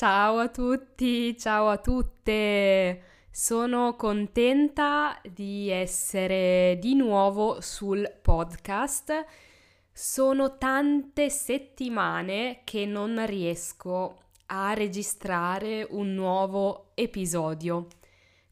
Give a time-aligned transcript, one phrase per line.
[0.00, 3.02] Ciao a tutti, ciao a tutte.
[3.30, 9.26] Sono contenta di essere di nuovo sul podcast.
[9.92, 17.88] Sono tante settimane che non riesco a registrare un nuovo episodio.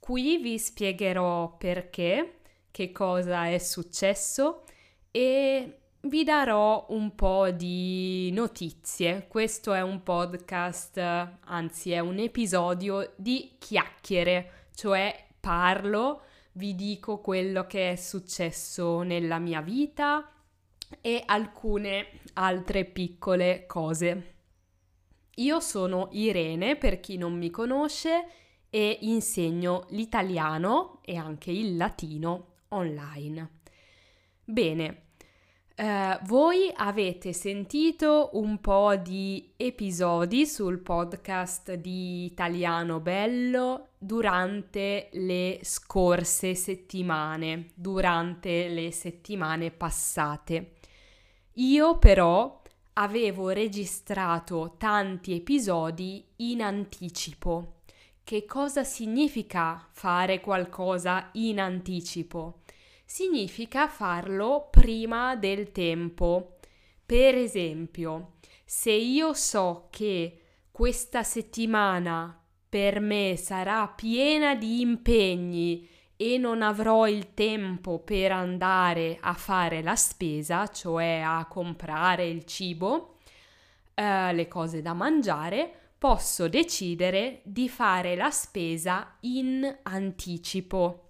[0.00, 2.38] Qui vi spiegherò perché,
[2.70, 4.62] che cosa è successo
[5.10, 9.26] e vi darò un po' di notizie.
[9.26, 16.22] Questo è un podcast, anzi è un episodio di chiacchiere, cioè parlo,
[16.52, 20.30] vi dico quello che è successo nella mia vita
[21.00, 24.32] e alcune altre piccole cose.
[25.36, 28.28] Io sono Irene, per chi non mi conosce,
[28.68, 33.60] e insegno l'italiano e anche il latino online.
[34.44, 35.02] Bene,
[35.76, 45.58] Uh, voi avete sentito un po' di episodi sul podcast di Italiano Bello durante le
[45.62, 50.74] scorse settimane, durante le settimane passate.
[51.54, 57.80] Io però avevo registrato tanti episodi in anticipo.
[58.22, 62.60] Che cosa significa fare qualcosa in anticipo?
[63.04, 66.56] Significa farlo prima del tempo.
[67.04, 72.38] Per esempio, se io so che questa settimana
[72.68, 79.82] per me sarà piena di impegni e non avrò il tempo per andare a fare
[79.82, 83.18] la spesa, cioè a comprare il cibo,
[83.94, 91.03] eh, le cose da mangiare, posso decidere di fare la spesa in anticipo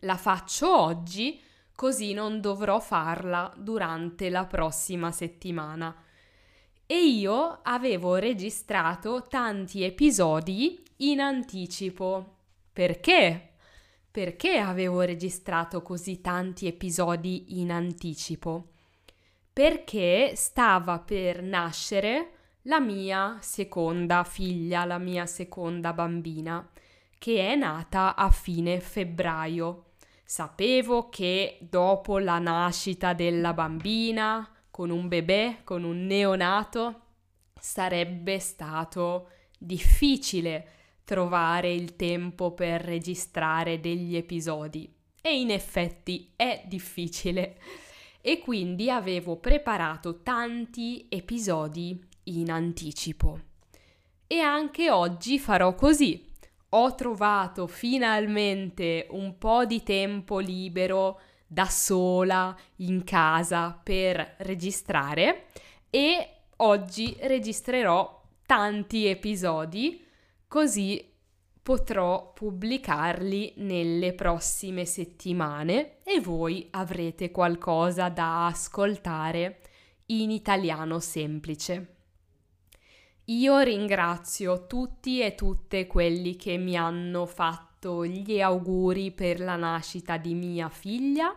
[0.00, 1.40] la faccio oggi
[1.74, 5.94] così non dovrò farla durante la prossima settimana.
[6.84, 12.36] E io avevo registrato tanti episodi in anticipo.
[12.72, 13.52] Perché?
[14.10, 18.72] Perché avevo registrato così tanti episodi in anticipo?
[19.52, 22.32] Perché stava per nascere
[22.64, 26.68] la mia seconda figlia, la mia seconda bambina,
[27.18, 29.89] che è nata a fine febbraio.
[30.30, 37.00] Sapevo che dopo la nascita della bambina, con un bebè, con un neonato,
[37.58, 40.68] sarebbe stato difficile
[41.02, 44.88] trovare il tempo per registrare degli episodi.
[45.20, 47.58] E in effetti è difficile.
[48.20, 53.40] E quindi avevo preparato tanti episodi in anticipo.
[54.28, 56.29] E anche oggi farò così
[56.70, 65.46] ho trovato finalmente un po' di tempo libero da sola in casa per registrare
[65.90, 70.04] e oggi registrerò tanti episodi
[70.46, 71.08] così
[71.62, 79.60] potrò pubblicarli nelle prossime settimane e voi avrete qualcosa da ascoltare
[80.06, 81.99] in italiano semplice.
[83.30, 90.16] Io ringrazio tutti e tutte quelli che mi hanno fatto gli auguri per la nascita
[90.16, 91.32] di mia figlia.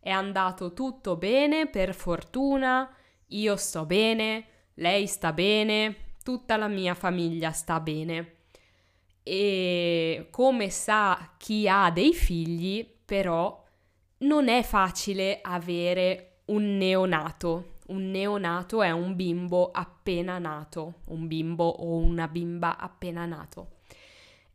[0.00, 2.90] È andato tutto bene, per fortuna.
[3.26, 4.46] Io sto bene,
[4.76, 8.36] lei sta bene, tutta la mia famiglia sta bene.
[9.22, 13.62] E come sa chi ha dei figli, però
[14.20, 21.64] non è facile avere un neonato un neonato è un bimbo appena nato, un bimbo
[21.64, 23.76] o una bimba appena nato.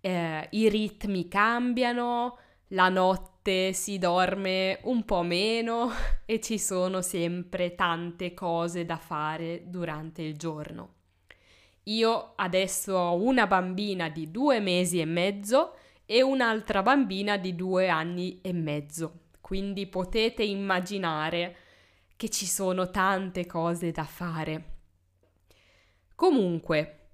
[0.02, 2.38] Eh, I ritmi cambiano,
[2.70, 5.92] la notte si dorme un po' meno
[6.26, 10.96] e ci sono sempre tante cose da fare durante il giorno.
[11.86, 15.76] Io adesso ho una bambina di due mesi e mezzo
[16.06, 21.56] e un'altra bambina di due anni e mezzo, quindi potete immaginare
[22.22, 24.66] che ci sono tante cose da fare.
[26.14, 27.08] Comunque,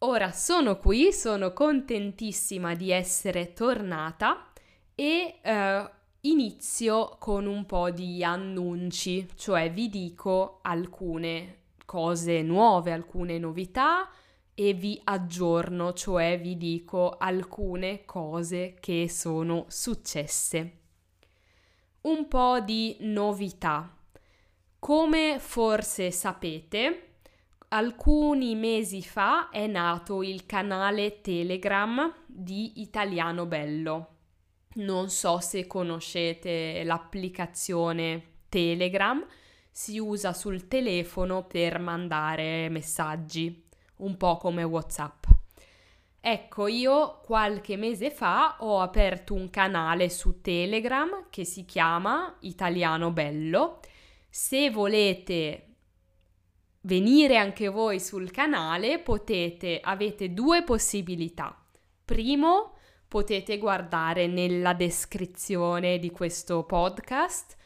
[0.00, 4.52] ora sono qui, sono contentissima di essere tornata
[4.94, 13.38] e eh, inizio con un po' di annunci, cioè vi dico alcune cose nuove, alcune
[13.38, 14.10] novità
[14.52, 20.80] e vi aggiorno, cioè vi dico alcune cose che sono successe.
[22.02, 23.88] Un po' di novità.
[24.84, 27.12] Come forse sapete,
[27.68, 34.08] alcuni mesi fa è nato il canale Telegram di Italiano Bello.
[34.74, 39.24] Non so se conoscete l'applicazione Telegram,
[39.70, 43.64] si usa sul telefono per mandare messaggi,
[44.00, 45.24] un po' come WhatsApp.
[46.20, 53.12] Ecco, io qualche mese fa ho aperto un canale su Telegram che si chiama Italiano
[53.12, 53.80] Bello.
[54.36, 55.76] Se volete
[56.80, 61.56] venire anche voi sul canale, potete, avete due possibilità.
[62.04, 62.74] Primo,
[63.06, 67.56] potete guardare nella descrizione di questo podcast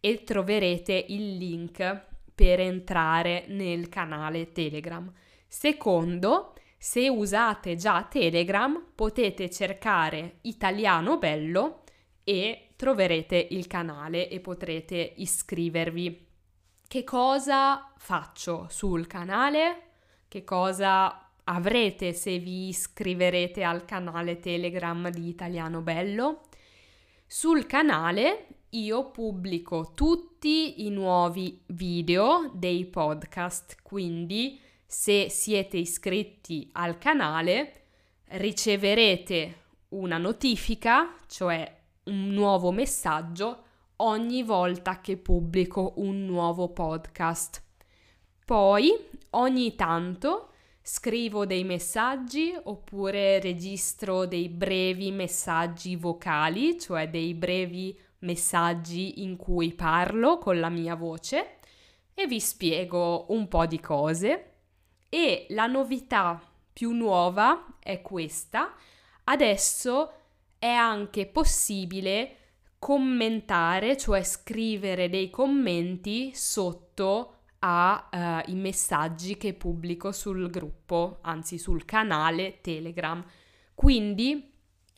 [0.00, 5.08] e troverete il link per entrare nel canale Telegram.
[5.46, 11.84] Secondo, se usate già Telegram, potete cercare Italiano Bello
[12.24, 16.26] e troverete il canale e potrete iscrivervi.
[16.86, 19.82] Che cosa faccio sul canale?
[20.28, 26.42] Che cosa avrete se vi iscriverete al canale Telegram di Italiano Bello?
[27.26, 36.98] Sul canale io pubblico tutti i nuovi video dei podcast, quindi se siete iscritti al
[36.98, 37.86] canale
[38.28, 41.75] riceverete una notifica, cioè
[42.06, 43.62] un nuovo messaggio
[43.96, 47.62] ogni volta che pubblico un nuovo podcast.
[48.44, 48.92] Poi
[49.30, 50.50] ogni tanto
[50.82, 59.72] scrivo dei messaggi oppure registro dei brevi messaggi vocali, cioè dei brevi messaggi in cui
[59.74, 61.58] parlo con la mia voce
[62.14, 64.52] e vi spiego un po' di cose.
[65.08, 66.40] E la novità
[66.72, 68.74] più nuova è questa.
[69.24, 70.12] Adesso
[70.58, 72.36] è anche possibile
[72.78, 81.84] commentare, cioè scrivere dei commenti sotto ai uh, messaggi che pubblico sul gruppo, anzi sul
[81.84, 83.24] canale Telegram.
[83.74, 84.52] Quindi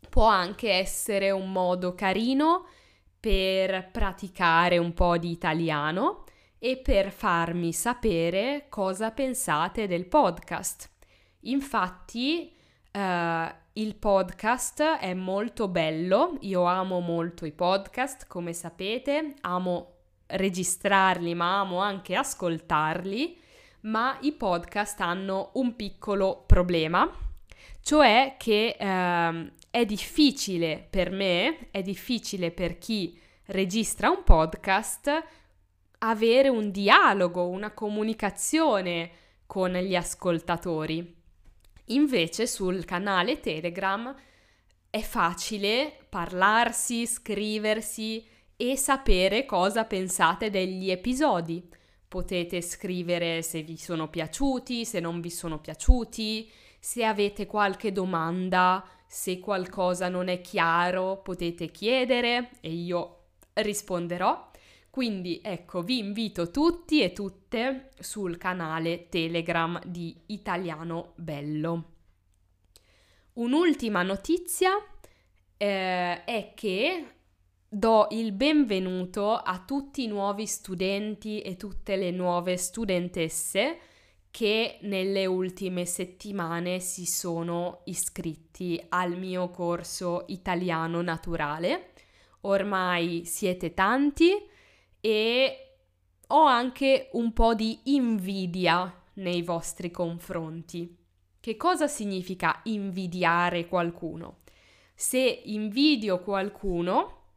[0.09, 2.67] può anche essere un modo carino
[3.21, 6.25] per praticare un po' di italiano
[6.59, 10.91] e per farmi sapere cosa pensate del podcast.
[11.43, 12.53] Infatti,
[12.93, 12.99] uh,
[13.79, 19.95] il podcast è molto bello, io amo molto i podcast, come sapete, amo
[20.27, 23.39] registrarli, ma amo anche ascoltarli,
[23.83, 27.09] ma i podcast hanno un piccolo problema,
[27.81, 33.17] cioè che uh, è difficile per me, è difficile per chi
[33.47, 35.25] registra un podcast
[35.99, 39.11] avere un dialogo, una comunicazione
[39.47, 41.18] con gli ascoltatori.
[41.89, 44.15] Invece sul canale Telegram
[44.91, 48.27] è facile parlarsi, scriversi
[48.57, 51.67] e sapere cosa pensate degli episodi.
[52.07, 58.85] Potete scrivere se vi sono piaciuti, se non vi sono piaciuti, se avete qualche domanda,
[59.07, 63.17] se qualcosa non è chiaro, potete chiedere e io
[63.55, 64.51] risponderò.
[64.91, 71.93] Quindi ecco, vi invito tutti e tutte sul canale Telegram di Italiano Bello.
[73.35, 74.73] Un'ultima notizia
[75.57, 77.07] eh, è che
[77.69, 83.79] do il benvenuto a tutti i nuovi studenti e tutte le nuove studentesse
[84.31, 91.93] che nelle ultime settimane si sono iscritti al mio corso italiano naturale.
[92.43, 94.48] Ormai siete tanti
[95.01, 95.77] e
[96.27, 100.97] ho anche un po' di invidia nei vostri confronti.
[101.41, 104.41] Che cosa significa invidiare qualcuno?
[104.95, 107.33] Se invidio qualcuno,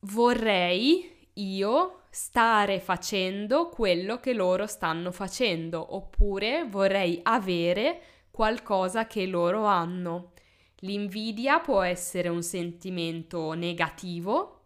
[0.00, 9.64] vorrei io stare facendo quello che loro stanno facendo, oppure vorrei avere qualcosa che loro
[9.64, 10.32] hanno.
[10.80, 14.59] L'invidia può essere un sentimento negativo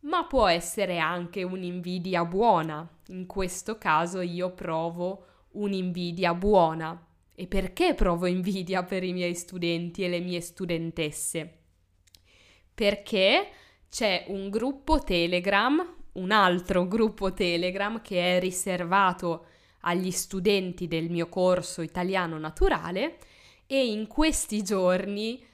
[0.00, 2.88] ma può essere anche un'invidia buona.
[3.08, 7.04] In questo caso io provo un'invidia buona.
[7.34, 11.58] E perché provo invidia per i miei studenti e le mie studentesse?
[12.74, 13.48] Perché
[13.88, 19.46] c'è un gruppo Telegram, un altro gruppo Telegram che è riservato
[19.82, 23.18] agli studenti del mio corso italiano naturale
[23.66, 25.44] e in questi giorni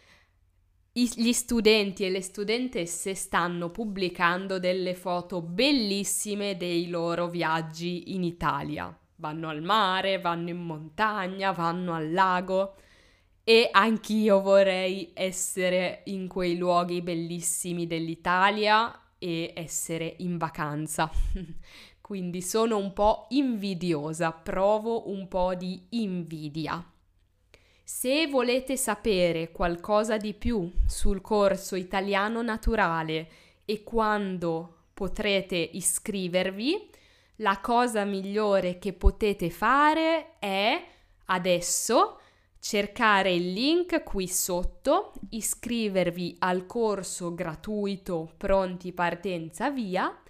[0.96, 8.96] gli studenti e le studentesse stanno pubblicando delle foto bellissime dei loro viaggi in Italia.
[9.16, 12.76] Vanno al mare, vanno in montagna, vanno al lago
[13.42, 21.10] e anch'io vorrei essere in quei luoghi bellissimi dell'Italia e essere in vacanza.
[22.00, 26.93] Quindi sono un po' invidiosa, provo un po' di invidia.
[27.86, 33.28] Se volete sapere qualcosa di più sul corso italiano naturale
[33.66, 36.88] e quando potrete iscrivervi,
[37.36, 40.82] la cosa migliore che potete fare è
[41.26, 42.20] adesso
[42.58, 50.22] cercare il link qui sotto, iscrivervi al corso gratuito Pronti Partenza Via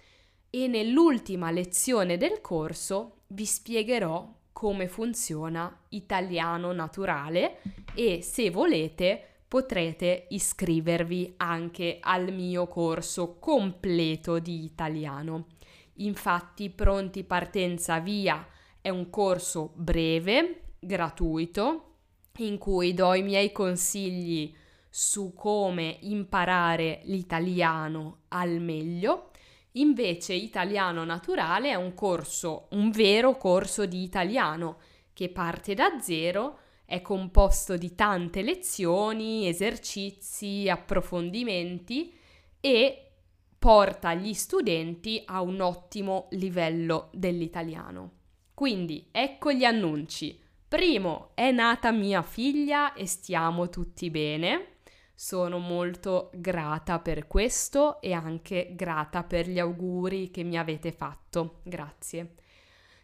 [0.49, 7.57] e nell'ultima lezione del corso vi spiegherò come funziona italiano naturale
[7.93, 15.47] e se volete potrete iscrivervi anche al mio corso completo di italiano.
[15.95, 18.47] Infatti Pronti Partenza Via
[18.79, 21.95] è un corso breve, gratuito,
[22.37, 24.55] in cui do i miei consigli
[24.89, 29.31] su come imparare l'italiano al meglio.
[29.77, 34.77] Invece Italiano Naturale è un corso, un vero corso di italiano
[35.11, 42.13] che parte da zero, è composto di tante lezioni, esercizi, approfondimenti
[42.59, 43.11] e
[43.57, 48.11] porta gli studenti a un ottimo livello dell'italiano.
[48.53, 50.39] Quindi ecco gli annunci.
[50.67, 54.74] Primo, è nata mia figlia e stiamo tutti bene.
[55.17, 61.61] Sono molto grata per questo e anche grata per gli auguri che mi avete fatto.
[61.63, 62.35] Grazie.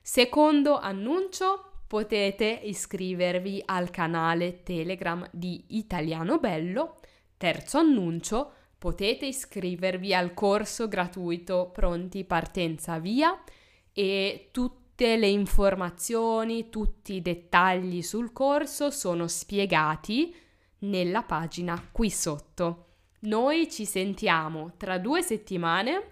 [0.02, 6.98] Secondo annuncio, potete iscrivervi al canale Telegram di Italiano Bello.
[7.38, 13.42] Terzo annuncio, potete iscrivervi al corso gratuito Pronti Partenza Via
[13.94, 20.36] e tutte le informazioni, tutti i dettagli sul corso sono spiegati
[20.82, 22.86] nella pagina qui sotto.
[23.22, 26.12] Noi ci sentiamo tra due settimane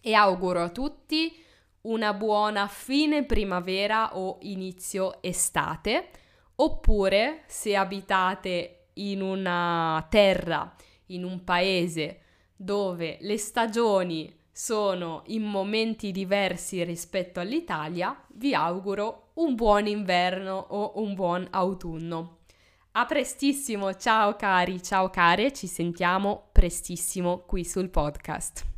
[0.00, 1.42] e auguro a tutti
[1.82, 6.10] una buona fine primavera o inizio estate,
[6.56, 10.74] oppure se abitate in una terra,
[11.06, 12.20] in un paese
[12.56, 20.92] dove le stagioni sono in momenti diversi rispetto all'Italia, vi auguro un buon inverno o
[21.02, 22.35] un buon autunno.
[22.98, 28.75] A prestissimo, ciao cari, ciao care, ci sentiamo prestissimo qui sul podcast.